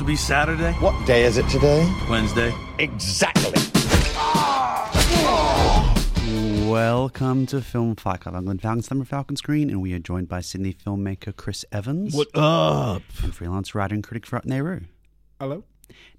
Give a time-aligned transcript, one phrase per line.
[0.00, 0.72] to be Saturday?
[0.80, 1.86] What day is it today?
[2.08, 2.54] Wednesday.
[2.78, 3.52] Exactly.
[6.66, 8.34] Welcome to Film Fight Club.
[8.34, 12.14] I'm Glenn Falcon, Summer Falcon Screen, and we are joined by Sydney filmmaker Chris Evans
[12.14, 13.02] What up?
[13.22, 14.80] and freelance writer and critic Virat Nehru.
[15.38, 15.64] Hello.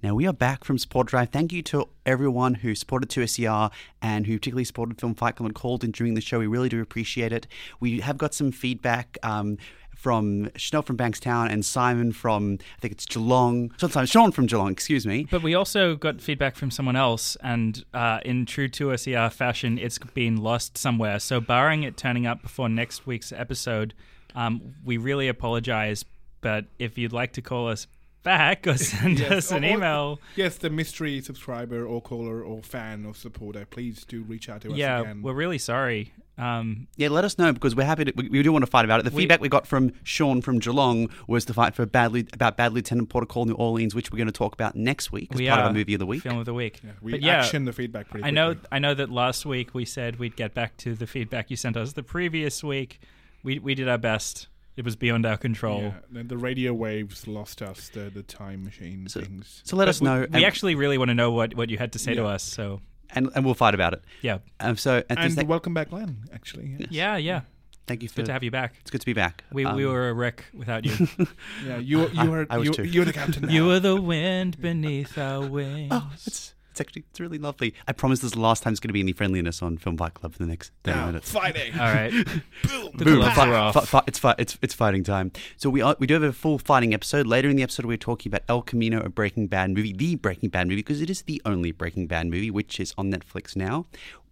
[0.04, 1.30] Now, we are back from Sport Drive.
[1.30, 3.72] Thank you to everyone who supported 2SER
[4.02, 6.38] and who particularly supported Film Fight Club and called in during the show.
[6.38, 7.48] We really do appreciate it.
[7.80, 9.18] We have got some feedback.
[9.24, 9.58] Um,
[10.02, 13.72] from Chanel from Bankstown and Simon from I think it's Geelong.
[13.78, 15.28] Sometimes Sean from Geelong, excuse me.
[15.30, 20.00] But we also got feedback from someone else, and uh, in true 2SER fashion, it's
[20.00, 21.20] been lost somewhere.
[21.20, 23.94] So, barring it turning up before next week's episode,
[24.36, 26.04] um, we really apologize.
[26.42, 27.86] But if you'd like to call us
[28.24, 32.42] back or send Yes, us an or- or- email, Yes, the mystery subscriber or caller
[32.44, 35.22] or fan or supporter, please do reach out to us yeah, again.
[35.22, 36.12] we're really sorry.
[36.42, 38.14] Um, Yeah, let us know because we're happy to.
[38.16, 39.04] We, we do want to fight about it.
[39.04, 42.58] The We- feedback we got from Sean from Geelong was the fight for badly about
[42.58, 45.30] Bad Lieutenant Port of Call New Orleans, which we're going to talk about next week
[45.34, 46.24] as we part of are our movie of the week.
[46.24, 46.82] Film of the week.
[46.84, 48.54] Yeah, we but yeah, action the feedback pretty I know.
[48.54, 48.68] quickly.
[48.72, 51.78] I know that last week we said we'd get back to the feedback you sent
[51.78, 51.94] us.
[51.94, 53.00] The previous week,
[53.44, 54.48] we we did our best.
[54.78, 55.82] It was beyond our control.
[55.82, 59.62] Yeah, the, the radio waves lost us, the, the time machine So- things.
[59.66, 61.70] So let But us we- know, We and, actually really want to know what, what
[61.70, 62.42] you had to say to us.
[62.42, 62.80] So
[63.14, 64.04] and, and we'll fight about it.
[64.22, 66.76] yeah, Um, so and, And thank, welcome back, Glenn, actually.
[66.80, 67.42] Yeah, yeah, yeah.
[67.88, 68.76] thank you for Good to have you back.
[68.82, 69.44] It's good to be back.
[69.52, 71.08] We, we Um, were a wreck without you.
[71.66, 72.84] yeah you, you are I was you, too.
[72.84, 73.52] you're the captain now.
[73.54, 75.90] you were the wind beneath our wings.
[75.92, 77.74] Oh, it's it's actually it's really lovely.
[77.88, 79.98] I promise this is the last time it's going to be any friendliness on Film
[79.98, 81.32] Fight Club for the next thirty now, minutes.
[81.32, 81.74] fighting.
[81.74, 82.12] All right.
[82.68, 82.90] Boom.
[82.96, 83.16] The Boom!
[83.18, 83.74] gloves Fi- off.
[83.76, 85.32] fi- fi- it's fi- it's it's fighting time.
[85.58, 87.86] So we are, we do have a full fighting episode later in the episode.
[87.86, 91.10] We're talking about El Camino, a Breaking Bad movie, the Breaking Bad movie, because it
[91.10, 93.86] is the only Breaking Bad movie which is on Netflix now.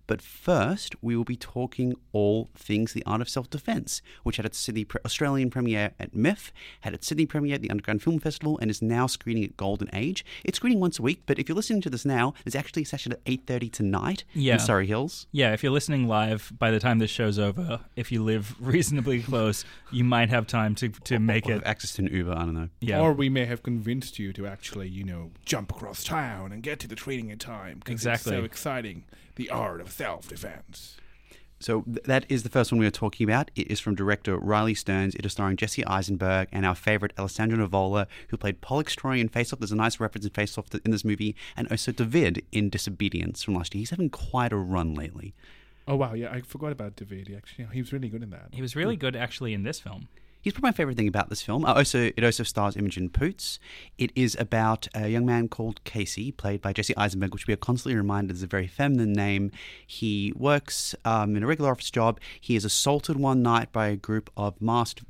[0.09, 4.57] But first, we will be talking all things the art of self-defense, which had its
[4.57, 8.57] Sydney pre- Australian premiere at MIFF, had its Sydney premiere at the Underground Film Festival,
[8.59, 10.25] and is now screening at Golden Age.
[10.43, 12.85] It's screening once a week, but if you're listening to this now, there's actually a
[12.85, 14.53] session at 8:30 tonight Yeah.
[14.53, 15.27] in Surry Hills.
[15.31, 19.21] Yeah, if you're listening live by the time this show's over, if you live reasonably
[19.21, 21.53] close, you might have time to, to make Or it.
[21.57, 22.31] have access to an Uber.
[22.31, 22.69] I don't know.
[22.81, 22.99] Yeah.
[22.99, 26.79] Or we may have convinced you to actually, you know, jump across town and get
[26.79, 27.81] to the training in time.
[27.81, 28.33] 'cause Exactly.
[28.33, 29.03] It's so exciting.
[29.39, 30.97] The art of self-defense.
[31.61, 33.51] So th- that is the first one we are talking about.
[33.55, 35.15] It is from director Riley Stearns.
[35.15, 39.29] It is starring Jesse Eisenberg and our favorite Alessandro Nivola, who played Pollux Troy in
[39.29, 39.59] Face Off.
[39.59, 43.41] There's a nice reference in Face Off in this movie, and also David in Disobedience
[43.41, 43.79] from last year.
[43.79, 45.33] He's having quite a run lately.
[45.87, 47.33] Oh wow, yeah, I forgot about David.
[47.33, 48.49] Actually, he was really good in that.
[48.51, 50.09] he was really good actually in this film.
[50.41, 51.65] He's probably my favorite thing about this film.
[51.65, 53.59] Uh, also, it also stars Imogen Poots.
[53.97, 57.57] It is about a young man called Casey, played by Jesse Eisenberg, which we are
[57.57, 59.51] constantly reminded is a very feminine name.
[59.85, 62.21] He works um, in a regular office job.
[62.39, 65.03] He is assaulted one night by a group of masked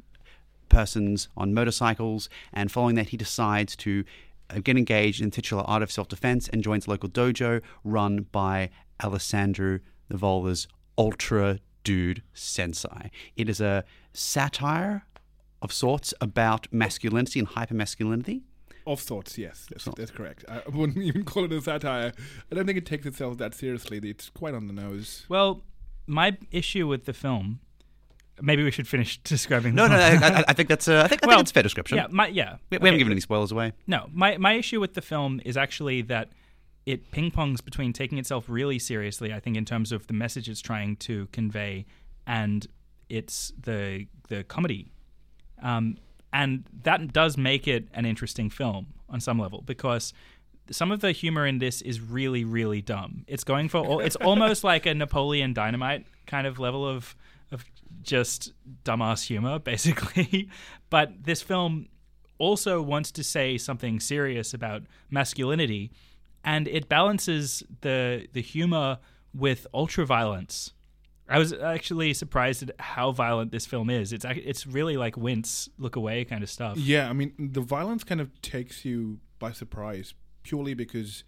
[0.68, 4.04] persons on motorcycles, and following that, he decides to
[4.50, 8.70] uh, get engaged in titular art of self-defense and joins a local dojo run by
[9.04, 9.80] Alessandro
[10.12, 13.12] Nivola's Ultra Dude Sensei.
[13.36, 15.06] It is a satire
[15.62, 18.42] of sorts about masculinity and hypermasculinity.
[18.88, 20.00] Of sorts, yes, that's, Sorts.
[20.00, 20.46] that's correct.
[20.50, 22.14] I wouldn't even call it a satire.
[22.52, 24.00] I don't think it takes itself that seriously.
[24.04, 25.26] It's quite on the nose.
[25.30, 25.62] Well,
[26.08, 27.60] my issue with the film.
[28.42, 29.76] Maybe we should finish describing.
[29.76, 30.24] No, the no, film.
[30.24, 31.98] I, I, I think that's a, I think, I Well, think it's a fair description.
[31.98, 32.56] Yeah, my yeah.
[32.70, 33.74] we, we haven't given any spoilers away.
[33.86, 36.30] No, my my issue with the film is actually that
[36.86, 40.48] it ping pongs between taking itself really seriously, I think, in terms of the message
[40.50, 41.86] it's trying to convey,
[42.26, 42.66] and
[43.10, 44.94] it's the the comedy,
[45.62, 45.98] um,
[46.32, 50.14] and that does make it an interesting film on some level because
[50.72, 53.24] some of the humor in this is really really dumb.
[53.28, 57.16] It's going for all, it's almost like a Napoleon Dynamite kind of level of
[57.52, 57.66] of
[58.02, 58.54] just
[58.84, 60.50] dumbass humor, basically.
[60.90, 61.88] but this film
[62.38, 65.92] also wants to say something serious about masculinity,
[66.44, 69.00] and it balances the the humor
[69.34, 70.74] with ultra violence.
[71.30, 74.12] I was actually surprised at how violent this film is.
[74.12, 76.78] It's it's really like wince, look away kind of stuff.
[76.78, 81.24] Yeah, I mean, the violence kind of takes you by surprise purely because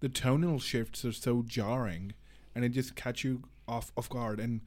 [0.00, 2.14] the tonal shifts are so jarring,
[2.54, 4.40] and it just catch you off off guard.
[4.40, 4.62] And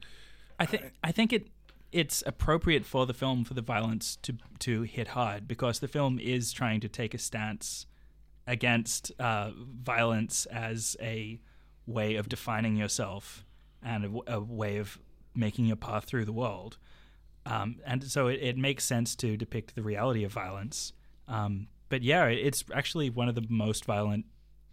[0.60, 1.48] I think I think it
[1.90, 6.20] it's appropriate for the film for the violence to to hit hard because the film
[6.20, 7.86] is trying to take a stance
[8.46, 11.40] against uh, violence as a
[11.86, 13.44] way of defining yourself
[13.82, 14.98] and a, way of
[15.34, 16.78] making your path through the world.
[17.46, 20.92] Um, and so it, it makes sense to depict the reality of violence.
[21.26, 24.26] Um, but yeah, it's actually one of the most violent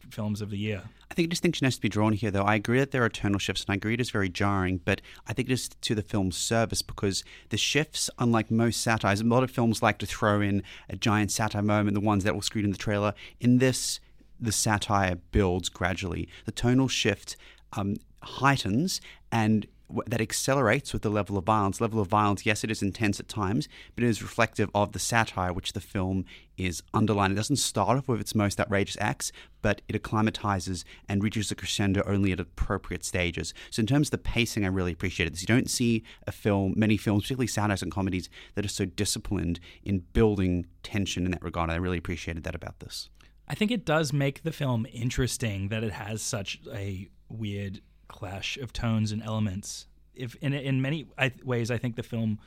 [0.09, 0.83] films of the year.
[1.09, 2.43] I think a distinction has to be drawn here, though.
[2.43, 5.01] I agree that there are tonal shifts, and I agree it is very jarring, but
[5.27, 9.23] I think it is to the film's service because the shifts, unlike most satires, a
[9.23, 12.41] lot of films like to throw in a giant satire moment, the ones that were
[12.41, 13.13] screwed in the trailer.
[13.39, 13.99] In this,
[14.39, 16.27] the satire builds gradually.
[16.45, 17.37] The tonal shift
[17.73, 17.95] um,
[18.25, 19.01] heightens
[19.31, 19.68] and
[20.07, 21.80] that accelerates with the level of violence.
[21.80, 25.00] Level of violence, yes, it is intense at times, but it is reflective of the
[25.00, 26.25] satire which the film
[26.57, 27.36] is underlining.
[27.36, 29.31] It doesn't start off with its most outrageous acts,
[29.62, 33.54] but it acclimatizes and reaches a crescendo only at appropriate stages.
[33.69, 35.42] So, in terms of the pacing, I really appreciated this.
[35.42, 39.60] You don't see a film, many films, particularly satires and comedies, that are so disciplined
[39.83, 41.69] in building tension in that regard.
[41.69, 43.10] I really appreciated that about this.
[43.48, 48.57] I think it does make the film interesting that it has such a weird clash
[48.57, 49.87] of tones and elements.
[50.13, 51.07] If in in many
[51.43, 52.39] ways, I think the film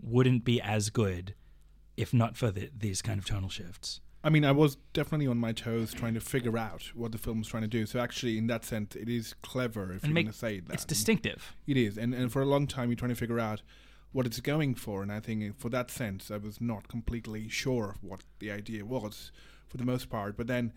[0.00, 1.34] wouldn't be as good
[1.96, 4.00] if not for the, these kind of tonal shifts.
[4.22, 7.46] I mean, I was definitely on my toes trying to figure out what the film's
[7.48, 7.86] trying to do.
[7.86, 10.74] So actually, in that sense, it is clever if And you're going to say that.
[10.74, 11.54] it's distinctive.
[11.66, 13.62] It is, and and for a long time, you're trying to figure out
[14.12, 15.02] what it's going for.
[15.02, 18.84] And I think for that sense, I was not completely sure of what the idea
[18.84, 19.30] was
[19.68, 20.36] for the most part.
[20.36, 20.72] But then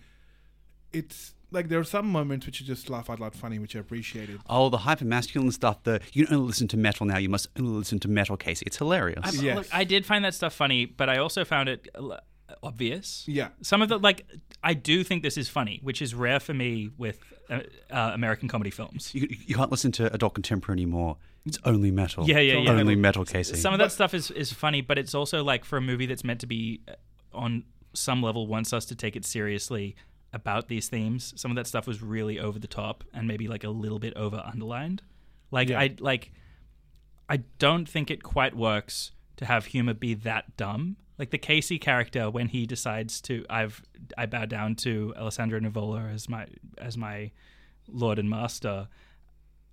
[0.93, 3.79] it's like there are some moments which are just laugh out loud funny, which I
[3.79, 4.39] appreciated.
[4.49, 5.83] Oh, the hyper masculine stuff.
[5.83, 7.17] The you don't only listen to metal now.
[7.17, 8.63] You must only listen to metal, Casey.
[8.67, 9.19] It's hilarious.
[9.23, 9.55] I, Yes.
[9.57, 12.17] look, I did find that stuff funny, but I also found it uh,
[12.63, 13.23] obvious.
[13.27, 13.49] Yeah.
[13.61, 14.25] Some of the like,
[14.63, 17.19] I do think this is funny, which is rare for me with
[17.49, 19.11] uh, uh, American comedy films.
[19.13, 21.17] You, you can't listen to adult contemporary anymore.
[21.45, 22.27] It's only metal.
[22.27, 22.71] Yeah, yeah, yeah.
[22.71, 23.55] Only metal, Casey.
[23.55, 26.23] Some of that stuff is is funny, but it's also like for a movie that's
[26.23, 26.93] meant to be uh,
[27.33, 27.63] on
[27.93, 29.95] some level wants us to take it seriously
[30.33, 31.33] about these themes.
[31.35, 34.15] Some of that stuff was really over the top and maybe like a little bit
[34.15, 35.01] over underlined.
[35.51, 35.79] Like Yeah.
[35.79, 36.31] I like
[37.27, 40.97] I don't think it quite works to have humor be that dumb.
[41.17, 43.81] Like the Casey character when he decides to I've
[44.17, 46.47] I bow down to Alessandro Nivola as my
[46.77, 47.31] as my
[47.87, 48.87] lord and master,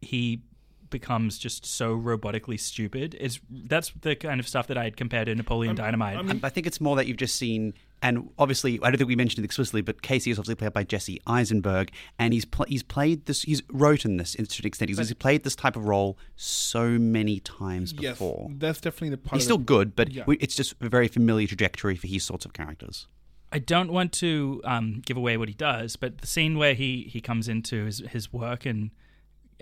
[0.00, 0.42] he
[0.90, 3.16] becomes just so robotically stupid.
[3.20, 6.16] It's that's the kind of stuff that I had compared to Napoleon Dynamite.
[6.18, 9.16] Um, I think it's more that you've just seen, and obviously, I don't think we
[9.16, 12.82] mentioned it explicitly, but Casey is obviously played by Jesse Eisenberg, and he's pl- he's
[12.82, 14.90] played this, he's wrote in this to an extent.
[14.90, 18.50] He's, he's played this type of role so many times Yes, before.
[18.58, 19.34] that's definitely the part.
[19.36, 20.24] He's of still the- good, but Yeah.
[20.26, 23.06] we, it's just a very familiar trajectory for his sorts of characters.
[23.52, 27.08] I don't want to um, give away what he does, but the scene where he,
[27.10, 28.90] he comes into his, his work and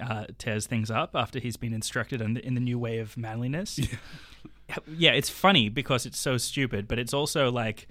[0.02, 3.16] uh, tears things up after he's been instructed in the, in the new way of
[3.16, 3.78] manliness.
[3.78, 4.76] Yeah.
[4.96, 5.10] Yeah.
[5.12, 7.86] it's funny because it's so stupid, but it's also like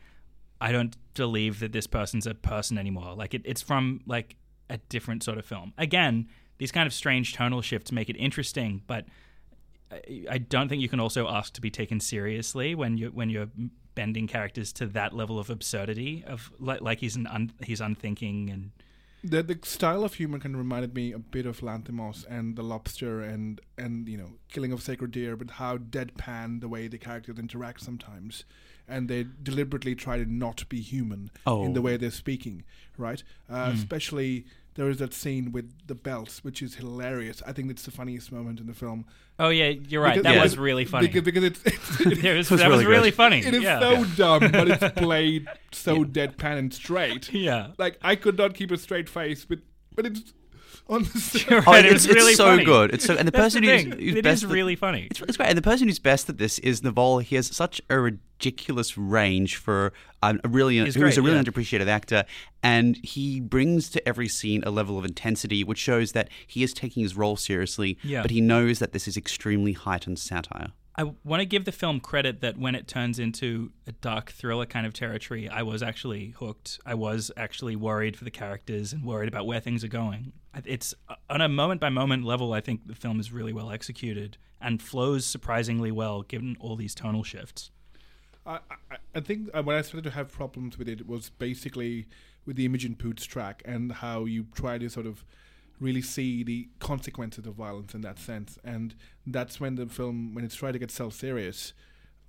[0.68, 3.13] I don't believe that this person's a person anymore.
[3.15, 4.36] Like it, it's from like
[4.69, 5.74] a different sort of film.
[5.77, 6.27] Again,
[6.57, 9.06] these kind of strange tonal shifts make it interesting, but
[9.92, 13.30] I- I don't think you can also ask to be taken seriously when you when
[13.30, 13.50] you're
[13.95, 18.50] bending characters to that level of absurdity of like, like he's an un, he's unthinking
[18.50, 18.71] and
[19.24, 22.63] the the style of humor kind of reminded me a bit of Lanthimos and The
[22.63, 26.98] Lobster and and you know Killing of Sacred Deer, but how deadpan the way the
[26.98, 28.45] characters interact sometimes,
[28.88, 31.64] and they deliberately try to not be human Oh.
[31.66, 32.64] in the way they're speaking,
[32.98, 33.24] right?
[33.50, 34.46] Uh, Especially
[34.76, 37.44] there is that scene with the belts, which is hilarious.
[37.46, 39.06] I think it's the funniest moment in the film.
[39.40, 40.44] oh yeah you're right Because- that Yeah.
[40.44, 43.16] was really funny because, because it's, it's It was- was that was really really good.
[43.18, 47.32] funny it is yeah so dumb, but it's played so deadpan and straight.
[47.34, 49.60] yeah Like I could not keep a straight face, but
[49.96, 50.34] but it's
[50.88, 52.65] on the You're Oh, right, it's, it really it's so funny.
[52.65, 52.94] good.
[52.94, 55.08] It's so, and the That's person the who's, who's It best is at- really funny
[55.12, 55.50] It's, it's great.
[55.50, 57.24] And the person who's best at this is Nivola.
[57.24, 61.44] He has such a ridiculous range for um, a really He's who's a really yeah.
[61.44, 62.25] underappreciated actor,
[62.62, 66.74] and he brings to every scene a level of intensity which shows that he is
[66.74, 67.98] taking his role seriously.
[68.03, 68.22] Yeah.
[68.22, 70.68] But he knows that this is extremely heightened satire.
[70.96, 74.68] I want to give the film credit that when it turns into a dark thriller
[74.68, 76.80] kind of territory, I was actually hooked.
[76.86, 80.34] I was actually worried for the characters and worried about where things are going.
[80.65, 82.53] It's uh, on a moment by moment level.
[82.53, 86.95] I think the film is really well executed and flows surprisingly well given all these
[86.95, 87.72] tonal shifts.
[88.45, 88.60] I,
[88.91, 92.07] I, I think uh, when I started to have problems with it was basically
[92.45, 95.24] with the Imogen Poots track and how you try to sort of
[95.79, 98.57] really see the consequences of violence in that sense.
[98.63, 98.95] And
[99.25, 101.74] that's when the film, when it's trying to get self serious,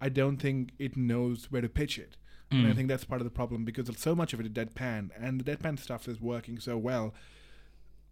[0.00, 2.16] I don't think it knows where to pitch it.
[2.50, 5.10] And I think that's part of the problem because so much of it is deadpan,
[5.18, 7.12] and the deadpan stuff is working so well.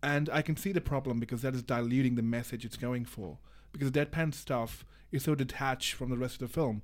[0.03, 3.39] And I can see the problem because that is diluting the message it's going for.
[3.73, 6.83] Because the deadpan stuff is so detached from the rest of the film.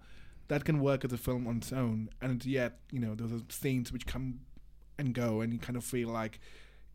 [0.49, 2.09] That can work as a film on its own.
[2.23, 4.41] And yet, you know, those are scenes which come
[4.99, 6.41] and go, and you kind of feel like,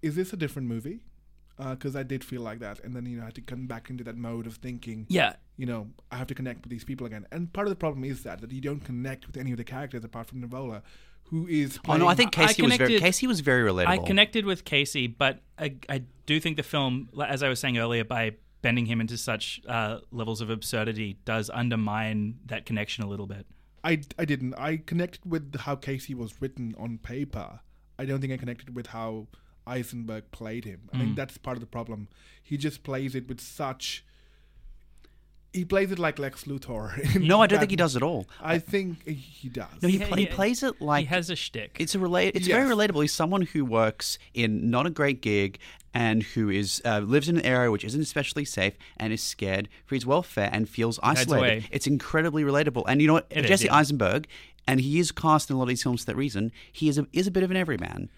[0.01, 1.01] is this a different movie?
[1.59, 3.67] Uh, because I did feel like that, and then you know I had to come
[3.67, 5.05] back into that mode of thinking.
[5.07, 7.75] Yeah, You know, I have to connect with these people again, and part of the
[7.75, 10.81] problem is that that you don't connect with any of the characters apart from Nivola,
[11.25, 11.79] who is.
[11.87, 13.87] Oh no, I think I Casey was very Casey was very relatable.
[13.87, 17.77] I connected with Casey, but I, I do think the film, as I was saying
[17.77, 23.07] earlier, by bending him into such uh, levels of absurdity, does undermine that connection a
[23.07, 23.45] little bit.
[23.83, 24.53] I, I didn't.
[24.55, 27.59] I connected with how Casey was written on paper.
[27.99, 29.27] I don't think I connected with how
[29.67, 30.89] Eisenberg played him.
[30.93, 30.99] I Mm.
[31.01, 32.07] think that's part of the problem.
[32.41, 34.05] He just plays it with such.
[35.53, 36.97] He plays it like Lex Luthor.
[37.15, 38.27] in No, I don't think he does at all.
[38.41, 39.69] I think he does.
[39.81, 41.77] No, he, He- pla- he he- plays it like he has a shtick.
[41.79, 42.35] It's a relate.
[42.35, 42.75] It's very Yes.
[42.75, 43.01] relatable.
[43.03, 45.59] He's someone who works in not a great gig
[45.93, 49.69] and who is uh, lives in an area which isn't especially safe and is scared
[49.85, 51.37] for his welfare and feels isolated.
[51.37, 51.67] away.
[51.71, 52.85] It's incredibly relatable.
[52.87, 53.27] And you know what?
[53.29, 53.75] It is, Jesse yeah.
[53.75, 54.25] Eisenberg,
[54.67, 56.51] and he is cast in a lot of these films for that reason.
[56.71, 58.09] He is a, is a bit of an everyman.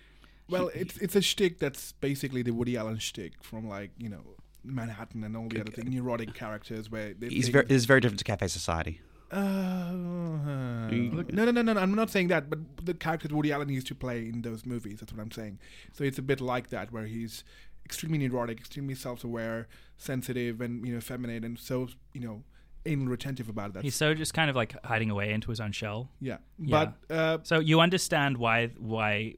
[0.49, 4.21] Well, it's it's a shtick that's basically the Woody Allen shtick from like you know
[4.65, 7.27] Manhattan and all the other things, neurotic characters where they.
[7.29, 9.01] He's take- very is very different to Cafe Society.
[9.31, 11.79] Uh, no, no, no, no, no.
[11.79, 14.99] I'm not saying that, but the characters Woody Allen used to play in those movies.
[14.99, 15.59] That's what I'm saying.
[15.93, 17.43] So it's a bit like that, where he's
[17.85, 19.67] extremely neurotic, extremely self-aware,
[19.97, 22.43] sensitive, and you know, feminine, and so you know,
[22.85, 23.83] anal retentive about that.
[23.83, 26.09] He's so just kind of like hiding away into his own shell.
[26.21, 26.91] yeah, Yeah.
[27.09, 29.35] but uh, So you understand why why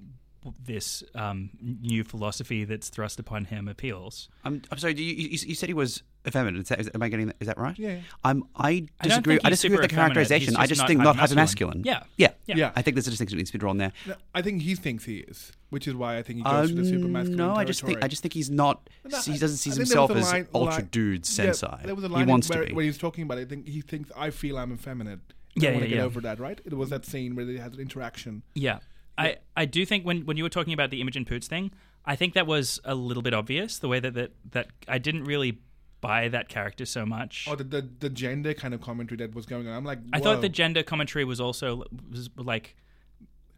[0.63, 4.29] this um, new philosophy that's thrust upon him appeals.
[4.43, 4.95] I'm, I'm sorry.
[4.95, 6.61] You, you, you said he was effeminate.
[6.61, 7.35] Is that, is, am I getting that?
[7.39, 7.77] Is that right?
[7.77, 7.99] Yeah.
[8.23, 8.43] I'm.
[8.55, 9.35] I I disagree.
[9.35, 10.49] think I, disagree with the characterization.
[10.49, 11.83] He's I just just not think not hyper hyper masculine.
[11.85, 12.03] Yeah.
[12.17, 12.31] Yeah.
[12.45, 12.55] Yeah.
[12.55, 12.71] Yeah.
[12.75, 13.91] I think there's a distinction that needs to be drawn there.
[14.05, 16.75] no, I think he thinks he is, which is why I think he goes to
[16.75, 18.89] the super Um, masculine no, I just think I just think he's not.
[19.05, 21.19] No, he doesn't see I think there himself was a as line- ultra line- dude
[21.27, 21.77] yeah, sensei.
[21.85, 22.73] there was a he line wants where, to be.
[22.73, 23.41] where he was talking about it.
[23.41, 25.19] I think he thinks I feel I'm effeminate.
[25.55, 26.03] Yeah, I want yeah, to get yeah.
[26.03, 26.61] over that, right?
[26.65, 28.43] It was that scene where they had an interaction.
[28.53, 28.77] Yeah.
[29.17, 31.71] I, I do think when, when you were talking about the Imogen Poots thing,
[32.05, 35.23] I think that was a little bit obvious, the way that, that, that I didn't
[35.25, 35.59] really
[35.99, 37.47] buy that character so much.
[37.49, 39.75] Or the, the the gender kind of commentary that was going on.
[39.75, 40.41] I'm like, I thought whoa.
[40.41, 42.75] the gender commentary was also was like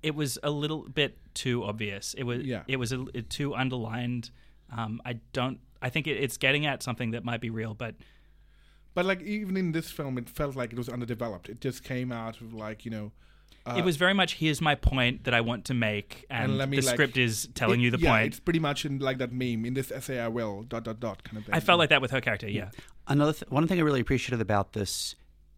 [0.02, 2.14] it was a little bit too obvious.
[2.14, 2.64] It was Yeah.
[2.68, 4.32] it was a, it too underlined.
[4.76, 5.60] Um, I don't.
[5.82, 7.96] I think it, it's getting at something that might be real, but
[8.94, 11.50] But like even in this film, it felt like it was underdeveloped.
[11.50, 13.12] It just came out of like you know.
[13.70, 16.58] Uh, it was very much here's my point that I want to make, and, And
[16.58, 18.28] let me, the like- script is telling it- you the yeah, point.
[18.28, 19.66] It's pretty much in like that meme.
[19.66, 21.56] In this essay, I will dot dot dot kind of thing.
[21.56, 22.50] I felt like that with her character.
[22.50, 22.70] Yeah,
[23.08, 25.16] Another th- one thing I really appreciated about this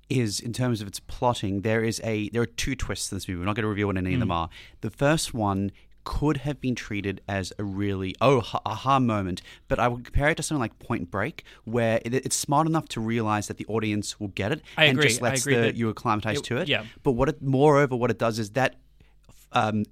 [0.09, 1.61] is in terms of its plotting.
[1.61, 3.39] There is a there are two twists in this movie.
[3.39, 4.49] We're not going to reveal what any of them are.
[4.81, 5.71] The first one
[6.03, 10.29] could have been treated as a really oh ha- aha moment, but I would compare
[10.29, 13.65] it to something like Point Break, where it, it's smart enough to realize that the
[13.67, 15.10] audience will get it I and agree.
[15.10, 16.67] just I lets the, that you acclimatize it- to it.
[16.67, 16.86] yeah.
[17.03, 18.75] But what it moreover what it does is that
[19.53, 19.84] um,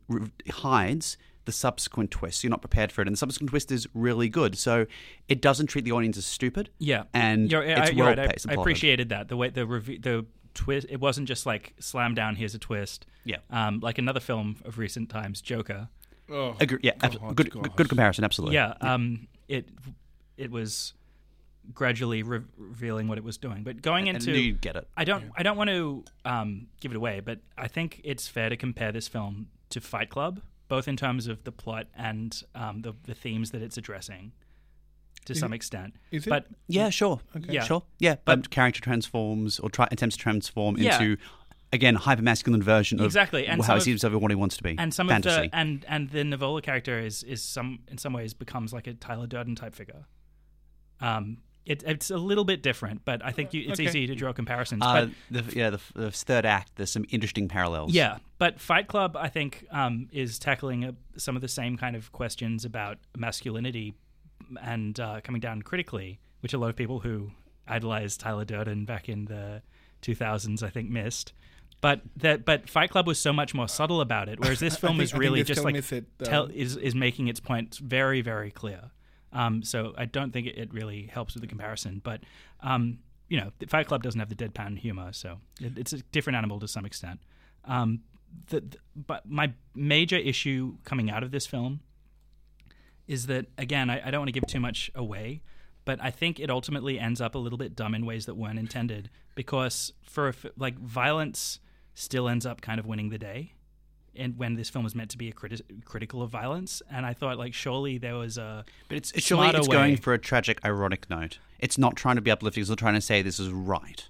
[0.50, 2.44] hides the subsequent twist.
[2.44, 4.58] You're not prepared for it, and the subsequent twist is really good.
[4.58, 4.86] So
[5.28, 6.70] it doesn't treat the audience as stupid.
[6.80, 8.20] yeah, and you're, it's I, well right.
[8.20, 8.46] I- paced.
[8.46, 10.88] and I, appreciated that the way the the twist.
[10.90, 12.36] It wasn't just like slam down.
[12.36, 13.06] Here's a twist.
[13.26, 13.38] Yeah.
[13.52, 15.90] um, like another film of recent times, Joker.
[16.32, 17.64] Oh, Agree, yeah, God, good, gosh.
[17.64, 18.56] good, good comparison, absolutely.
[18.56, 19.68] Yeah, um, it
[20.38, 20.94] it was
[21.74, 24.88] gradually re- revealing what it was doing, but going and into you get it.
[24.98, 28.50] I don't I don't want to um, give it away, but I think it's fair
[28.50, 32.82] to compare this film to Fight Club, both in terms of the plot and um,
[32.82, 34.32] the the themes that it's addressing,
[35.26, 35.96] to Is some it- extent.
[36.12, 36.30] is it?
[36.30, 37.20] But Yeah, sure.
[37.48, 37.64] Yeah.
[37.64, 37.84] sure.
[38.00, 41.00] Yeah, but character transforms or try, attempts to transform Yeah.
[41.00, 41.18] into
[41.72, 44.36] again hyper masculine version of Exactly, and how some he of- sees himself what he
[44.36, 44.76] wants to be.
[44.78, 45.46] and some Fantasy.
[45.46, 48.88] of the and and the Nivola character is is some in some ways becomes like
[48.88, 50.06] a Tyler Durden type figure.
[51.02, 53.88] Um, it, it's a little bit different, but I think you, it's Okay.
[53.88, 54.82] easy to draw comparisons.
[54.84, 56.72] uh, but the, yeah, the, the third act.
[56.76, 57.94] There's some interesting parallels.
[57.94, 61.96] Yeah, but Fight Club, I think, um, is tackling uh some of the same kind
[61.96, 63.94] of questions about masculinity
[64.62, 67.30] and uh, coming down critically, which a lot of people who
[67.68, 69.62] idolized Tyler Durden back in the
[70.02, 71.34] 2000s, I think, missed.
[71.82, 74.94] But that, but Fight Club was so much more subtle about it, whereas this film
[74.98, 76.26] think- is really just like it, though.
[76.26, 78.92] tell, is is making its points very very clear.
[79.32, 82.22] Um, so I don't think it, it really helps with the comparison, but
[82.62, 86.36] um, you know, Fight Club doesn't have the deadpan humor, so it, it's a different
[86.38, 87.20] animal to some extent.
[87.66, 88.02] Um,
[88.50, 91.80] the, the- but my major issue coming out of this film
[93.08, 95.42] is that again, I, I don't want to give too much away,
[95.86, 98.60] but I think it ultimately ends up a little bit dumb in ways that weren't
[98.60, 101.60] intended because for a f like violence
[101.94, 103.54] still ends up kind of winning the day.
[104.16, 107.14] And when this film was meant to be a criti- critical of violence, and I
[107.14, 110.18] thought like surely there was a But it's, it's surely smarter it's going for a
[110.18, 111.38] tragic, ironic note.
[111.60, 112.62] It's not trying to be uplifting.
[112.62, 114.08] It's not trying to say this is right.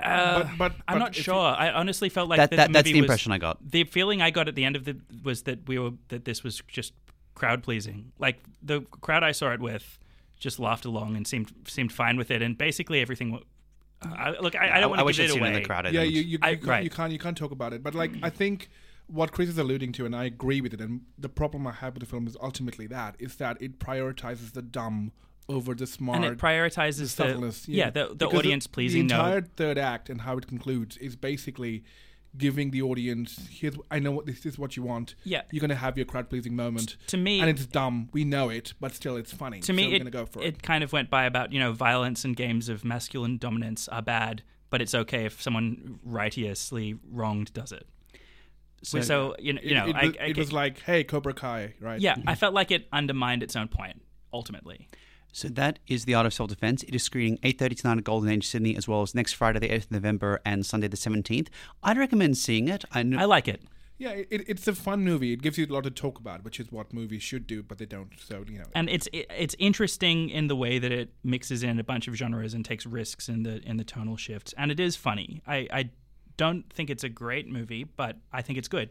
[0.00, 1.34] Uh, but but I'm but not if sure.
[1.34, 3.58] I honestly felt like That- that that- the that's movie the was- impression I got.
[3.70, 6.42] The feeling I got at the end of the was that we were that this
[6.44, 6.92] was just
[7.34, 8.12] crowd pleasing.
[8.18, 9.98] Like the crowd I saw it with
[10.38, 13.42] just laughed along and seemed seemed fine with it, and basically everything.
[14.10, 15.48] Wa- I, look, I, I don't want I to wish give I'd it seen away.
[15.48, 15.86] in the crowd.
[15.86, 16.14] I yeah, didn't.
[16.16, 16.84] you you, I- you, can't, right.
[16.84, 17.82] you can't you can't talk about it.
[17.82, 18.68] But like I think
[19.08, 21.94] what Chris is alluding to, and I agree with it, and the problem I have
[21.94, 25.12] with the film is ultimately that is that it prioritizes the dumb
[25.48, 26.16] over the smart.
[26.16, 29.24] and it prioritizes the, subtleness, yeah, the, the Because audience pleasing The note.
[29.26, 31.84] entire third act and how it concludes is basically
[32.38, 35.14] giving the audience here's I know what this is what you want.
[35.24, 35.42] Yeah.
[35.50, 36.96] you're gonna have your crowd pleasing moment.
[37.08, 38.08] to me- and it's dumb.
[38.12, 39.60] We know it, but still it's funny.
[39.60, 41.58] to me, so we're it, gonna go for it kind of went by about you
[41.58, 46.98] know violence and games of masculine dominance are bad, but it's okay if someone righteously
[47.10, 47.86] wronged does it.
[48.82, 51.02] So, so you know, It, you know, it, I, was, I it was like, hey,
[51.02, 52.00] Cobra Kai, right?
[52.00, 54.02] yeah, I felt like it undermined its own point
[54.32, 54.86] ultimately.
[55.36, 56.82] So that is The Art of Self Defense.
[56.84, 59.68] It is screening 8.30 tonight at Golden Age Sydney, as well as next Friday, the
[59.68, 61.48] 8th of November, and Sunday, the 17th.
[61.82, 62.86] I'd recommend seeing it.
[62.90, 63.60] I know, I like it.
[63.98, 65.34] Yeah, it, it's a fun movie.
[65.34, 67.76] It gives you a lot to talk about, which is what movies should do, but
[67.76, 68.08] they don't.
[68.18, 71.78] So you know, and it's it, it's interesting in the way that it mixes in
[71.78, 74.80] a bunch of genres and takes risks in the in the tonal shifts, and it
[74.80, 75.42] is funny.
[75.46, 75.90] I, I
[76.38, 78.88] don't think it's a great movie, but I think it's good.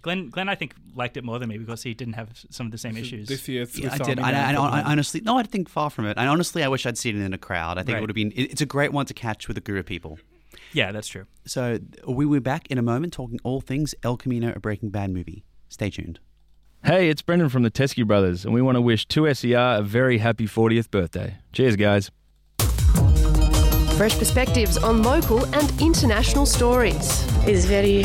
[0.00, 2.72] Glenn Glenn I think liked it more than me because he didn't have some of
[2.72, 3.28] the same issues.
[3.28, 4.18] this year, Swiss Yeah, I did.
[4.18, 4.80] I, I, I.
[4.80, 6.16] I honestly, no, I think far from it.
[6.16, 7.76] And honestly, I wish I'd seen it in a crowd.
[7.78, 7.98] I think Right.
[7.98, 8.32] it would have been.
[8.32, 10.18] It, it's a great one to catch with a group of people.
[10.72, 11.26] yeah, that's true.
[11.44, 14.88] So we will be back in a moment talking all things El Camino, a Breaking
[14.90, 15.44] Bad movie.
[15.68, 16.18] Stay tuned.
[16.84, 20.18] Hey, it's Brendan from the Teskey Brothers, and we want to wish 2SER a very
[20.18, 21.36] happy 40th birthday.
[21.52, 22.10] Cheers, guys.
[23.96, 27.22] Fresh perspectives on local and international stories.
[27.46, 28.02] is very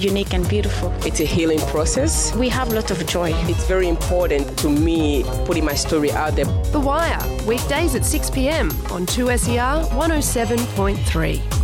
[0.00, 0.92] unique and beautiful.
[1.04, 2.34] It's a healing process.
[2.34, 3.32] We have a lot of joy.
[3.48, 6.46] It's very important to me putting my story out there.
[6.72, 11.60] The Wire, weekdays at 6 pm on 2SER 107.3.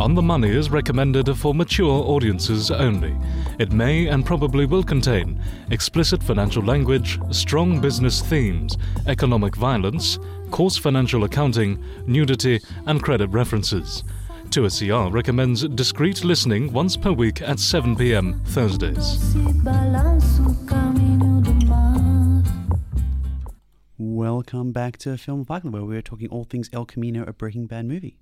[0.00, 3.16] On the Money is recommended for mature audiences only.
[3.56, 10.18] It may and probably will contain explicit financial language, strong business themes, economic violence,
[10.50, 14.02] coarse financial accounting, nudity, and credit references.
[14.50, 19.34] 2SER recommends discreet listening once per week at 7 pm Thursdays.
[23.96, 27.86] Welcome back to Film Cycle, where we're talking all things El Camino, a Breaking Bad
[27.86, 28.18] movie.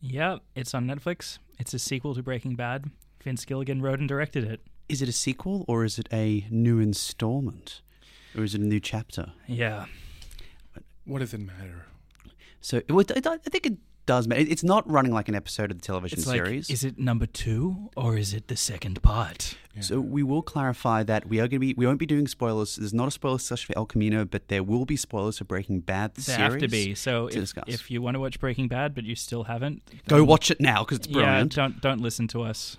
[0.00, 1.38] Yeah, it's on Netflix.
[1.58, 2.90] It's a sequel to Breaking Bad.
[3.24, 4.60] Vince Gilligan wrote and directed it.
[4.88, 7.80] Is it a sequel or is it a new installment?
[8.36, 9.32] Or is it a new chapter?
[9.46, 9.86] Yeah.
[11.04, 11.86] what does it matter?
[12.60, 13.74] So it, would- I think it
[14.06, 14.42] does matter.
[14.42, 16.68] It's not running like an episode of the television It's like, series.
[16.70, 19.56] is it number two or is it the second part?
[19.80, 22.76] So we will clarify that we are going to be we won't be doing spoilers.
[22.76, 25.80] There's not a spoiler session for El Camino, but there will be spoilers for Breaking
[25.80, 26.14] Bad.
[26.14, 26.94] The There series have to be.
[26.94, 27.64] So to if, discuss.
[27.66, 30.84] if you want to watch Breaking Bad but you still haven't, Go watch it now
[30.84, 31.54] because it's Yeah, brilliant.
[31.56, 32.76] don't don't listen to us.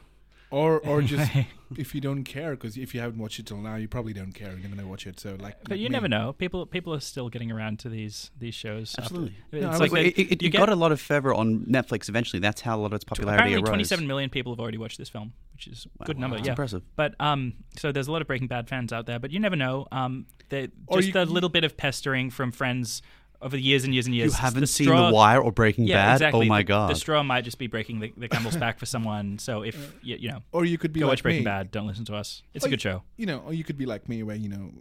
[0.56, 1.30] Or or just
[1.78, 4.32] if you don't care, because if you haven't watched it till now, you probably don't
[4.32, 4.52] care.
[4.58, 5.20] You're gonna watch it.
[5.20, 5.94] So like, But like you me.
[5.94, 6.32] never know.
[6.32, 8.92] People people are still getting around to these these shows.
[8.98, 9.36] after- Absolutely.
[9.52, 11.34] It's No, I like was- they- it, it, you it got a lot of fervor
[11.34, 12.40] on Netflix eventually.
[12.40, 13.70] That's how a lot of its popularity apparently arose.
[13.90, 16.38] 27 million people have already watched this film, which is a good number.
[16.38, 16.84] That's yeah, impressive.
[16.96, 19.58] But um, so there's a lot of Breaking Bad fans out there, but you never
[19.58, 19.88] know.
[19.92, 23.02] Um, they, just you- a little bit of pestering from friends
[23.42, 24.34] over the years and years and years.
[24.34, 26.12] You haven't The seen straw- The Wire or Breaking yeah, Bad?
[26.12, 26.46] Oh exactly.
[26.46, 26.92] Oh my The- god!
[26.92, 29.38] The straw might just be breaking the, the camel's back for someone.
[29.40, 31.46] So if you, you know, Or you could be go like watch Breaking me.
[31.46, 31.72] Bad.
[31.72, 32.44] Don't listen to us.
[32.54, 33.04] It's Or a good you- show.
[33.18, 34.72] You know, or you could be like me, where you know,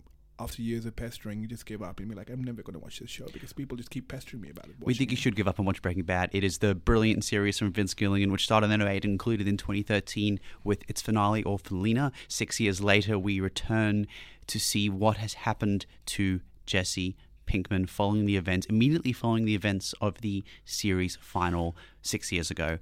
[0.41, 2.99] after years of pestering, you just give up and be like, I'm never gonna watch
[2.99, 4.75] this show because people just keep pestering me about it.
[4.81, 6.31] We think you should give up on watch Breaking Bad.
[6.33, 9.57] It is the brilliant series from Vince Gilligan, which started in 08 and included in
[9.57, 12.11] 2013 with its finale, Orphalina.
[12.27, 14.09] Six years later, we return
[14.49, 19.95] to see what has happened to Jesse Pinkman following the events, immediately following the events
[20.01, 22.79] of the series final six years ago.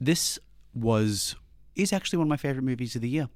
[0.00, 0.38] This
[0.74, 1.36] was
[1.74, 3.28] is actually one of my favorite movies of the year.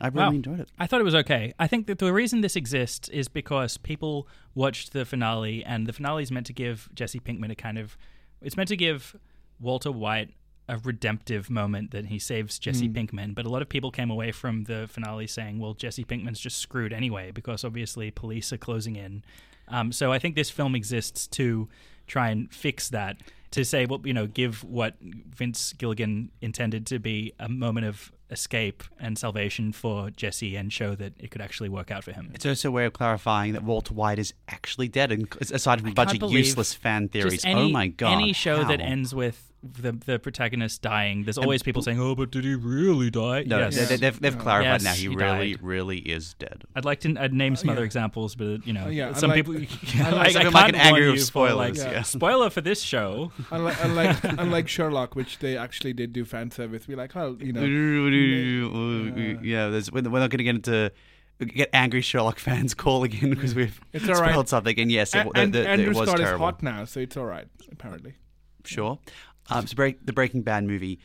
[0.00, 0.32] I really Wow.
[0.32, 0.68] enjoyed it.
[0.78, 1.54] I thought it was okay.
[1.58, 5.92] I think that the reason this exists is because people watched the finale, and the
[5.92, 7.96] finale is meant to give Jesse Pinkman a kind of.
[8.42, 9.16] It's meant to give
[9.58, 10.34] Walter White
[10.68, 12.94] a redemptive moment that he saves Jesse hmm.
[12.94, 13.34] Pinkman.
[13.34, 16.58] But a lot of people came away from the finale saying, well, Jesse Pinkman's just
[16.58, 19.24] screwed anyway, because obviously police are closing in.
[19.70, 21.68] Um, so I think this film exists to
[22.06, 23.16] try and fix that.
[23.52, 28.12] To say, well, you know, give what Vince Gilligan intended to be a moment of
[28.30, 32.30] escape and salvation for Jesse and show that it could actually work out for him.
[32.34, 35.90] It's also a way of clarifying that Walter White is actually dead, and aside from
[35.90, 37.44] a bunch of useless fan theories.
[37.44, 38.12] Any, oh my god!
[38.12, 42.30] Any show that ends with the the protagonist dying, there's always people saying, "Oh, but
[42.30, 43.88] did he really die?" No, yes.
[43.90, 44.92] they, have they've clarified Yes, now.
[44.94, 45.62] He, he really, died.
[45.62, 46.62] really is dead.
[46.74, 47.86] I'd like to I'd name some Uh, other yeah.
[47.86, 49.54] examples, but you know, Uh, yeah, some unlike- people.
[50.00, 52.02] unlike- I, I Something can't like an warn agri of you for, like, spoilers, yeah.
[52.02, 53.32] Spoiler for this show.
[53.50, 56.88] unlike, unlike, unlike Sherlock, which they actually did do fan service.
[56.88, 57.60] We're like, oh, you know,
[59.42, 60.92] yeah, there's, we're not going to get into
[61.46, 64.30] get angry Sherlock fans calling in because we've It's all right.
[64.30, 64.78] spoiled something.
[64.78, 67.16] And yes, it, and, the, the, Andrew it was Scott is hot now, so it's
[67.16, 67.46] all right.
[67.72, 68.14] Apparently,
[68.64, 68.98] Sure.
[69.48, 71.00] Um, so break, the Breaking Bad movie.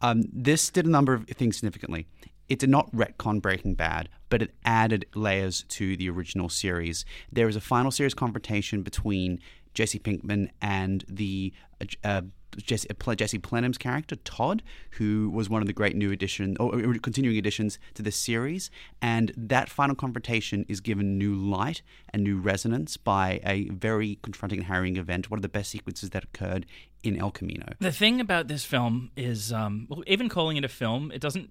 [0.00, 2.06] Um, this did a number of things significantly.
[2.48, 7.06] It did not retcon Breaking Bad, but it added layers to the original series.
[7.32, 9.38] There was a final series confrontation between
[9.72, 11.54] Jesse Pinkman and the
[12.02, 12.22] uh,
[12.56, 14.62] Jesse, uh, Jesse Plemons' character Todd,
[14.92, 18.70] who was one of the great new addition or continuing additions to this series.
[19.02, 24.60] And that final confrontation is given new light and new resonance by a very confronting
[24.60, 25.30] and harrowing event.
[25.30, 26.66] One of the best sequences that occurred
[27.02, 27.74] in El Camino.
[27.80, 31.50] The thing about this film is, um, even calling it a film, it doesn't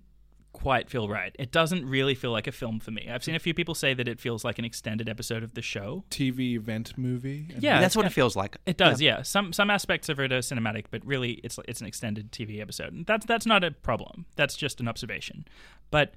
[0.53, 1.35] quite feel right.
[1.37, 3.09] It doesn't really feel like a film for me.
[3.11, 5.61] I've seen a few people say that it feels like an extended episode of the
[5.61, 6.05] show.
[6.09, 7.47] TV event movie.
[7.59, 8.57] Yeah, that's what it feels like.
[8.65, 9.23] It does, yeah.
[9.23, 12.93] Some some aspects of it are cinematic, but really, it's it's an extended TV episode.
[12.93, 14.25] And That's that's not a problem.
[14.35, 15.45] That's just an observation.
[15.91, 16.13] But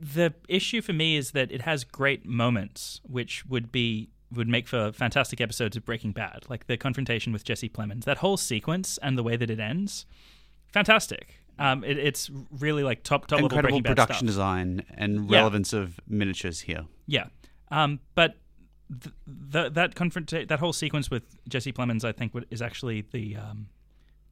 [0.00, 4.68] the issue for me is that it has great moments, which would be would make
[4.68, 8.04] for fantastic episodes of Breaking Bad, like the confrontation with Jesse Plemons.
[8.04, 10.04] That whole sequence and the way that it ends,
[10.70, 11.40] fantastic.
[11.58, 15.38] Um, it, it's really like top top level Incredible production design and Yeah.
[15.38, 16.84] relevance of miniatures here.
[17.06, 17.26] Yeah,
[17.70, 18.36] um, but
[19.02, 19.14] th-
[19.52, 23.36] th- that confront that whole sequence with Jesse Plemons, I think, would- is actually the
[23.36, 23.66] um,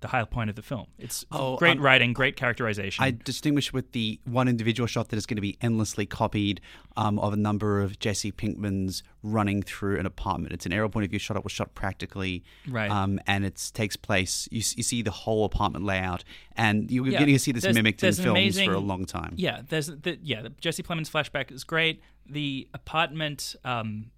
[0.00, 0.86] the high point of the film.
[0.98, 3.02] It's Oh, great um, writing, great characterization.
[3.02, 6.60] I distinguish with the one individual shot that is going to be endlessly copied
[6.96, 10.52] um, of a number of Jesse Pinkman's running through an apartment.
[10.52, 11.36] It's an aerial point of view shot.
[11.36, 12.90] It was shot practically, Right.
[12.90, 14.48] Um, and it takes place.
[14.50, 16.24] You, you see the whole apartment layout,
[16.56, 17.18] and you're Yeah.
[17.20, 19.32] going to see this mimicked in films amazing- for a long time.
[19.36, 22.02] Yeah, there's the yeah the Jesse Plemons flashback is great.
[22.28, 24.10] The apartment um,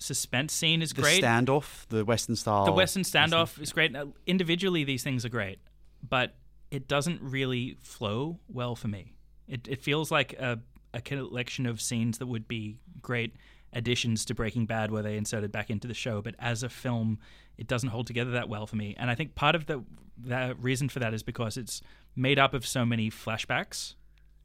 [0.00, 1.16] suspense scene is great.
[1.16, 1.24] The great.
[1.24, 3.94] standoff, the Western style, the Western standoff is great.
[4.26, 5.60] Individually, these things are great,
[6.06, 6.34] but
[6.70, 9.14] it doesn't really flow well for me.
[9.46, 10.58] It, it feels like a,
[10.94, 13.36] a collection of scenes that would be great
[13.72, 16.22] additions to Breaking Bad, where they inserted back into the show.
[16.22, 17.18] But as a film,
[17.58, 18.96] it doesn't hold together that well for me.
[18.98, 19.84] And I think part of the
[20.22, 21.80] the reason for that is because it's
[22.14, 23.94] made up of so many flashbacks,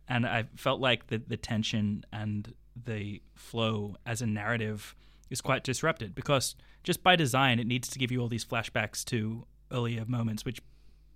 [0.07, 4.95] and I felt like the the tension and the flow as a narrative
[5.29, 9.03] is quite disrupted because just by design it needs to give you all these flashbacks
[9.03, 10.59] to earlier moments which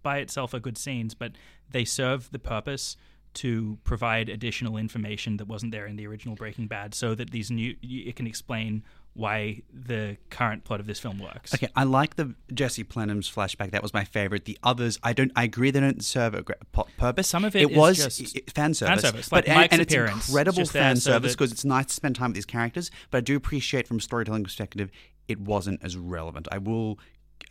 [0.02, 1.34] by itself are good scenes but
[1.70, 2.96] they serve the purpose
[3.34, 7.52] to provide additional information that wasn't there in the original Breaking Bad so that these
[7.52, 11.54] new it can explain why the current plot of this film works.
[11.54, 13.72] Okay, I like the Jesse Plemons' flashback.
[13.72, 14.46] That was my favorite.
[14.46, 15.32] The others, I don't.
[15.36, 16.44] I agree they don't serve a
[16.98, 17.28] purpose.
[17.28, 19.82] Some of it it is was just i- fan service, service, like but Mike's and,
[19.82, 19.94] and it's
[20.30, 22.92] incredible fan service because it's nice to spend time with these characters.
[23.12, 24.90] But I do appreciate from a storytelling perspective,
[25.28, 26.48] it wasn't as relevant.
[26.52, 27.00] I will,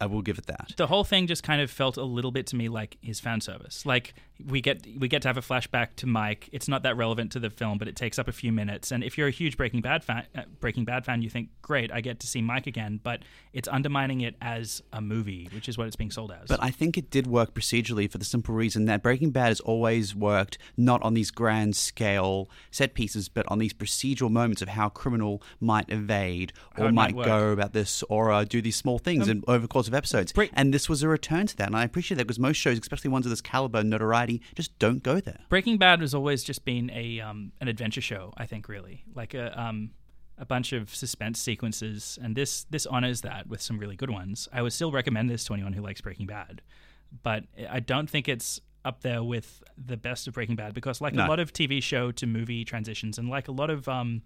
[0.01, 0.73] I will give it that.
[0.77, 3.41] the whole thing just kind of felt a little bit to me like his fan
[3.41, 3.85] service.
[3.85, 4.15] Like
[4.47, 6.49] we get we get to have a flashback to Mike.
[6.53, 8.93] It's not that relevant to the film, but it takes up a few minutes.
[8.93, 11.93] And if you're a huge Breaking Bad fan, uh, Breaking Bad fan, you think, great,
[11.93, 13.01] I get to see Mike again.
[13.03, 16.49] But it's undermining it as a movie, which is what it's being sold as.
[16.49, 19.61] But I think it did work procedurally for the simple reason that Breaking Bad has
[19.61, 24.69] always worked not on these grand scale set pieces, but on these procedural moments of
[24.69, 28.77] how a criminal might evade or might might go about this or uh, do these
[28.77, 30.33] small things in, over the course of episodes.
[30.33, 31.67] Break- and this was a return to that.
[31.67, 34.79] And I appreciate that because most shows, especially ones of this caliber and notoriety, just
[34.79, 35.41] don't go there.
[35.49, 38.33] Breaking Bad has always just been a um, an adventure show.
[38.37, 39.91] I think really like a um,
[40.37, 44.49] a bunch of suspense sequences, and this this honors that with some really good ones.
[44.53, 46.63] I would still recommend this to anyone who likes Breaking Bad,
[47.23, 51.13] but I don't think it's up there with the best of Breaking Bad because like
[51.13, 51.27] No.
[51.27, 54.23] a lot of TV show to movie transitions, and like a lot of um,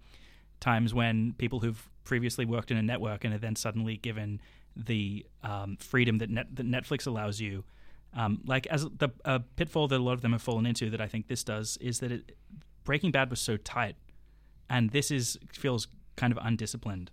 [0.59, 4.39] times when people who've previously worked in a network and are then suddenly given
[4.75, 7.63] the um, freedom that, net, that Netflix allows you.
[8.15, 11.01] Um, like as the uh, pitfall that a lot of them have fallen into, that
[11.01, 12.37] I think this does is that it,
[12.83, 13.95] Breaking Bad was so tight,
[14.69, 17.09] and this is feels kind of undisciplined.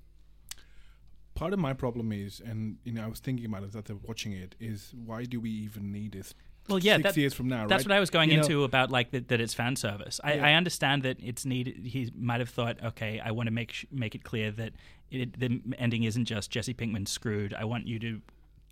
[1.35, 4.33] Part of my problem is, and you know, I was thinking about it after watching
[4.33, 6.35] it, is why do we even need this?
[6.70, 7.90] Well, yeah, six that- years from now, That's right?
[7.90, 10.20] what I was going You know, into about like that, that it's fan service.
[10.24, 10.46] I, Yeah.
[10.46, 11.78] I understand that it's needed.
[11.85, 14.72] He might have thought, okay, I want to make sh- make it clear that
[15.11, 17.52] it, the ending isn't just Jesse Pinkman screwed.
[17.54, 18.20] I want you to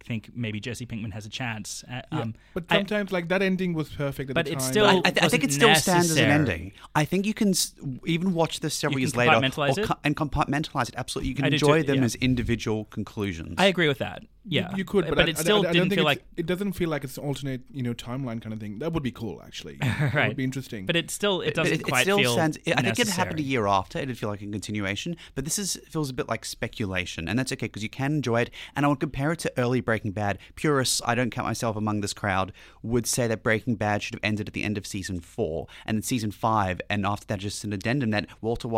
[0.04, 1.82] think maybe Jesse Pinkman has a chance.
[1.90, 2.20] Uh, Yeah.
[2.20, 4.98] Um, but I- sometimes like that ending was perfect at But the it's still- I,
[5.04, 6.72] I, th- I think it still stands as an ending.
[6.94, 7.74] I think you can s-
[8.06, 10.94] even watch this several You years later or co- and compartmentalize it.
[10.96, 12.04] Absolutely, you can I enjoy too, them yeah.
[12.04, 13.56] as individual conclusions.
[13.58, 14.22] I agree with that.
[14.48, 16.24] Yeah, you could, but, but I- it still I, I, don't didn't think feel like.
[16.37, 18.78] it doesn't feel like it's an alternate, you know, timeline kind of thing.
[18.78, 19.78] That would be cool, actually.
[19.98, 20.28] That Right.
[20.28, 20.87] would be interesting.
[20.87, 22.32] But it still it doesn't it, quite it still feel.
[22.32, 22.58] stands.
[22.66, 23.98] I think it happened a year after.
[23.98, 27.52] It'd feel like a continuation, but this is feels a bit like speculation, and that's
[27.52, 28.50] okay because you can enjoy it.
[28.74, 30.38] And I would compare it to early Breaking Bad.
[30.54, 34.24] Purists, I don't count myself among this crowd, would say that Breaking Bad should have
[34.24, 37.64] ended at the end of season four, and then season five, and after that, just
[37.64, 38.68] an addendum that Walter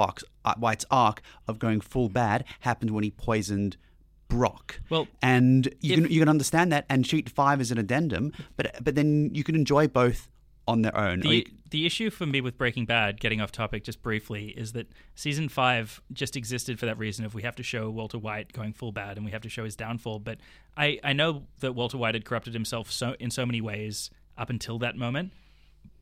[0.44, 3.76] uh, White's arc of going full bad happened when he poisoned.
[4.30, 4.80] Brock.
[4.88, 8.32] Well, and you if- can you can understand that and treat five as an addendum,
[8.56, 10.28] but but then you can enjoy both
[10.66, 11.20] on their own.
[11.20, 14.86] The, the issue for me with Breaking Bad, getting off topic just briefly, is that
[15.14, 18.72] season five just existed for that reason of we have to show Walter White going
[18.72, 20.20] full bad and we have to show his downfall.
[20.20, 20.38] But
[20.76, 24.48] I, I know that Walter White had corrupted himself so in so many ways up
[24.48, 25.32] until that moment,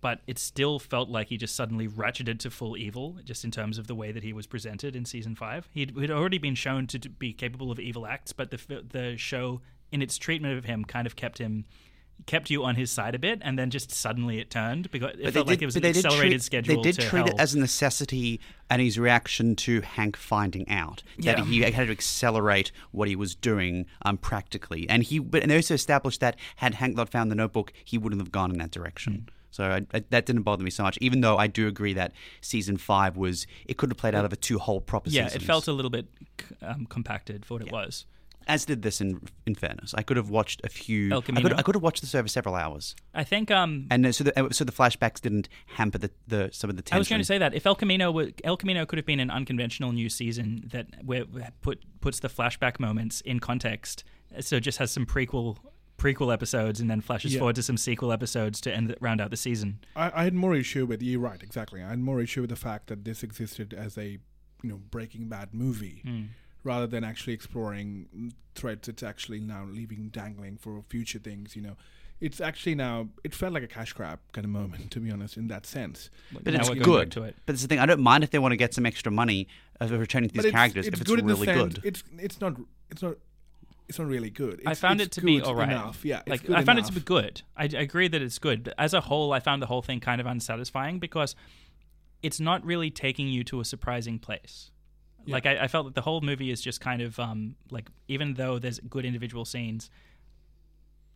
[0.01, 3.79] but it still felt like he just suddenly ratcheted to full evil, just in terms
[3.79, 5.69] of the way that he was presented in season five.
[5.73, 9.61] He'd, he'd already been shown to be capable of evil acts, but the the show
[9.91, 11.65] in its treatment of him kind of kept him
[12.27, 15.23] kept you on his side a bit, and then just suddenly it turned because it
[15.25, 16.77] But felt like it was an accelerated treat, schedule.
[16.83, 21.03] They did to treat it as a necessity and his reaction to Hank finding out
[21.21, 21.45] that Yeah.
[21.45, 24.89] he had to accelerate what he was doing um, practically.
[24.89, 27.97] And he, but and they also established that had Hank not found the notebook, he
[27.99, 29.13] wouldn't have gone in that direction.
[29.29, 29.35] Hmm.
[29.51, 32.13] So I, I, that didn't bother me so much, even though I do agree that
[32.41, 35.43] season five was it could have played out over two whole proper yeah, seasons.
[35.43, 36.07] it felt a little bit
[36.63, 38.07] um, compacted for what it was.
[38.47, 39.01] as did this.
[39.01, 41.13] In in fairness, I could have watched a few.
[41.13, 44.07] El I could I could have watched this over several hours, I think um, and
[44.07, 46.97] uh, so the so the flashbacks didn't hamper the, the some of the tension.
[46.97, 49.21] I was going to say that if El Camino were, El Camino could have been
[49.21, 51.25] an unconventional new season that where
[51.63, 54.05] put puts the flashback moments in context,
[54.41, 55.59] so it just has some prequel
[55.99, 57.41] prequel episodes and then flashes Yeah.
[57.41, 59.81] forward to some sequel episodes to end round out the season.
[59.97, 61.83] I, I had more issue with you're right, exactly.
[61.83, 64.19] I had more issue with the fact that this existed as a
[64.63, 66.23] you know Breaking Bad movie Hmm.
[66.65, 68.89] rather than actually exploring threads.
[68.89, 71.55] It's actually now leaving dangling for future things.
[71.57, 71.77] You know,
[72.21, 75.37] it's actually now it felt like a cash grab kind of moment, to be honest,
[75.37, 76.11] in that sense.
[76.33, 77.13] But Now it's we're going back good.
[77.13, 77.37] to it.
[77.47, 77.79] But it's the thing.
[77.81, 79.49] I don't mind if they want to get some extra money
[79.81, 81.75] of returning to these but it's, characters it's if it's good in the really sense-
[81.75, 81.85] good.
[81.85, 82.55] It's it's not
[82.91, 83.17] it's not
[83.89, 84.63] it's not really good.
[84.67, 85.69] I found it's it to be good all right.
[85.69, 86.05] Enough.
[86.05, 87.43] Yeah, it's like I found it to be good.
[87.57, 90.01] I, I agree that it's good, but as a whole, I found the whole thing
[90.01, 91.35] kind of unsatisfying because
[92.23, 94.71] it's not really taking you to a surprising place.
[95.27, 98.35] Like I, I felt that the whole movie is just kind of um, like even
[98.35, 99.91] though there's good individual scenes,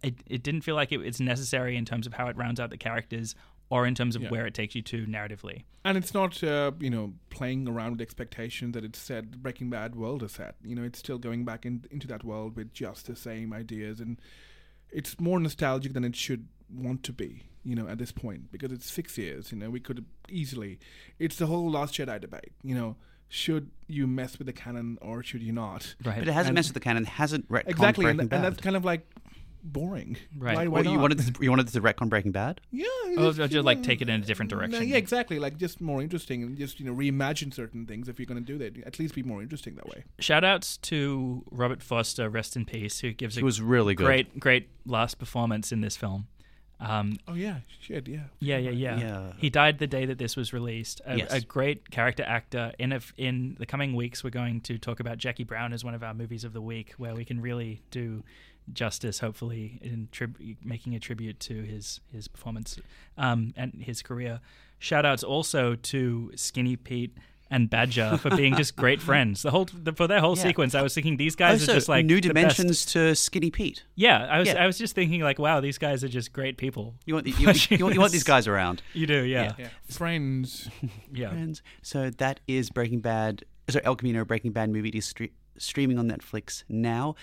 [0.02, 2.70] it it didn't feel like it, it's necessary in terms of how it rounds out
[2.70, 3.34] the characters
[3.72, 4.28] or in terms of Yeah.
[4.30, 5.64] where it takes you to narratively.
[5.84, 9.94] and it's not uh, you know playing around with expectations that it's set Breaking Bad
[9.96, 10.54] world is set.
[10.62, 13.98] You know, it's still going back in, into that world with just the same ideas,
[14.00, 14.20] and
[14.90, 17.42] it's more nostalgic than it should want to be.
[17.64, 19.52] You know, at this point because it's six years.
[19.52, 20.78] You know, we could easily.
[21.18, 22.52] It's the whole Last Jedi debate.
[22.62, 22.96] You know,
[23.28, 25.94] should you mess with the canon or should you not?
[26.04, 26.18] Right.
[26.18, 27.04] but it hasn't and- messed with the canon.
[27.04, 29.06] It hasn't retconned Exactly, and, and that's kind of like
[29.62, 30.16] boring.
[30.36, 30.56] Right.
[30.56, 31.00] Why, why Well, you not?
[31.02, 32.60] wanted to, you wanted to retcon Breaking Bad.
[32.70, 34.88] Yeah, Oh, just- just, like take it in a different No, direction.
[34.88, 35.38] yeah, exactly.
[35.38, 38.46] Like just more interesting and just you know reimagine certain things if you're going to
[38.52, 38.76] do that.
[38.86, 40.04] At least be more interesting that way.
[40.18, 44.04] Shout outs to Robert Forster, rest in peace, who gives He a was really good.
[44.06, 46.26] great, great last performance in this film.
[46.80, 48.24] Um, Oh yeah, shit, yeah.
[48.40, 49.32] yeah, yeah, yeah, Yeah.
[49.38, 51.00] He died the day that this was released.
[51.06, 51.32] A, Yes.
[51.32, 52.72] a great character actor.
[52.76, 55.94] In a, in the coming weeks, we're going to talk about Jackie Brown as one
[55.94, 58.24] of our movies of the week, where we can really do
[58.72, 62.78] justice, hopefully, in trib- making a tribute to his his performance
[63.16, 64.40] um, and his career.
[64.78, 67.16] Shout outs also to Skinny Pete.
[67.54, 69.42] And Badger for being just great friends.
[69.42, 70.42] The whole the, for their whole Yeah.
[70.44, 72.56] sequence, I was thinking these guys also, are just like new the best.
[72.56, 73.84] dimensions to Skinny Pete.
[73.94, 74.62] Yeah, I was Yeah.
[74.64, 76.94] I was just thinking like, wow, these guys are just great people.
[77.04, 78.80] You want, you, you, you want, you want these guys around.
[78.94, 80.70] You do, yeah, Yeah, friends.
[81.12, 81.28] yeah.
[81.28, 81.60] Friends.
[81.82, 83.44] So that is Breaking Bad.
[83.68, 84.88] Sorry, El Camino, Breaking Bad movie.
[84.88, 87.16] It is stre- streaming on Netflix now.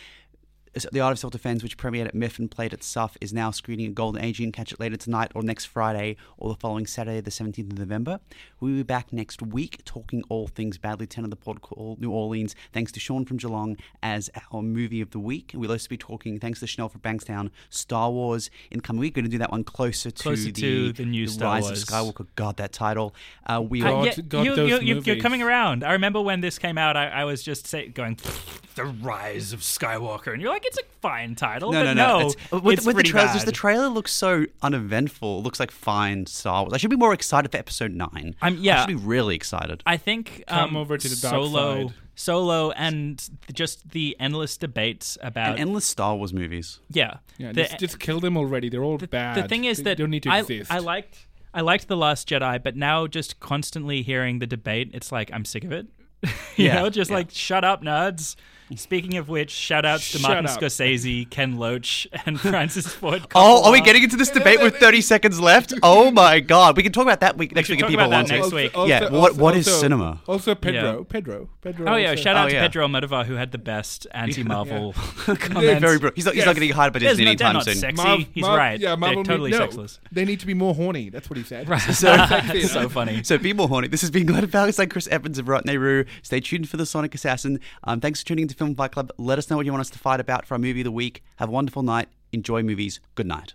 [0.78, 3.34] So The Art of Self Defense, which premiered at MIFF and played at SUFF, is
[3.34, 4.40] now screening at Golden Age.
[4.40, 7.72] You can catch it later tonight or next Friday or the following Saturday, the 17th
[7.72, 8.20] of November.
[8.60, 12.12] We'll be back next week talking all things Bad Lieutenant of the Pod called New
[12.12, 15.52] Orleans, thanks to Sean from Geelong as our movie of the week.
[15.56, 19.16] We'll also be talking, thanks to Chanel from Bankstown, Star Wars in the coming week.
[19.16, 21.64] We're going to do that one closer to, Closer the, to the new Star Rise
[21.64, 21.84] Wars.
[21.84, 22.28] of Skywalker.
[22.36, 23.16] God, that title.
[23.46, 24.06] Uh, we are.
[24.06, 25.84] yeah, God, you, those you, you, you're coming around.
[25.84, 28.20] I remember when this came out, I, I was just say, going,
[28.76, 32.20] "The Rise of Skywalker," and you're like, "It's a fine title." No, but no, no.
[32.20, 32.28] no.
[32.30, 33.46] It's- with it's with the pretty trailers, bad.
[33.48, 35.40] the trailer looks so uneventful.
[35.40, 36.74] It looks like fine Star Wars.
[36.74, 38.36] I should be more excited for Episode Nine.
[38.42, 38.78] I'm- yeah.
[38.78, 39.84] I should be really excited.
[39.86, 41.96] I think Come um, over to the dark Solo side.
[42.16, 46.80] Solo and just the endless debates about and endless Star Wars movies.
[46.92, 47.18] yeah.
[47.38, 48.70] Yeah, The- just, just kill them already.
[48.70, 49.42] They're all bad.
[49.44, 50.72] the thing is they that don't need to I, exist.
[50.72, 55.12] I liked I liked the Last Jedi, but now just constantly hearing the debate, it's
[55.12, 55.88] like I'm sick of it.
[56.58, 57.18] you Yeah, know, just yeah.
[57.18, 58.36] like shut up, nerds.
[58.76, 60.60] Speaking of which, shout outs to Shut Martin up.
[60.60, 63.24] Scorsese, Ken Loach, and Francis Ford.
[63.24, 63.32] Coppola.
[63.36, 65.74] Oh, are we getting into this debate with 30 seconds left?
[65.84, 66.78] Oh my god.
[66.78, 68.54] We can talk about that week next should week if talk people about that want
[68.54, 68.82] next to.
[68.86, 68.90] week.
[68.90, 70.22] Yeah, what- what is cinema?
[70.28, 71.00] Also, Pedro.
[71.00, 71.04] Yeah.
[71.10, 71.50] Pedro.
[71.62, 71.92] Pedro.
[71.92, 72.22] Oh yeah, also.
[72.22, 72.62] shout out Oh, to yeah.
[72.62, 74.94] Pedro Almodovar who had the best anti-Marvel
[75.28, 75.82] Yeah, comments.
[75.82, 76.60] very bro- he's not, he's not Yes.
[76.60, 77.76] getting hired by There's Disney no, they're anytime not soon.
[77.76, 78.30] sexy.
[78.34, 78.80] He's right.
[78.80, 80.00] Yeah, Marvel they're totally need, no, sexless.
[80.12, 81.10] They need to be more horny.
[81.10, 81.68] That's what he said.
[81.68, 81.82] Right.
[81.82, 82.82] So- Sexy, That's no?
[82.84, 83.24] so funny.
[83.24, 83.88] So be more horny.
[83.88, 86.06] This has been Glenn Falcons like Chris Evans of Rotneyru.
[86.22, 87.60] Stay tuned for the Sonic Assassin.
[87.84, 89.10] Um, thanks for tuning into Film Fight Club.
[89.18, 90.92] Let us know what you want us to fight about for our movie of the
[90.92, 91.24] week.
[91.38, 92.10] Have a wonderful night.
[92.34, 93.00] Enjoy movies.
[93.16, 93.54] Good night.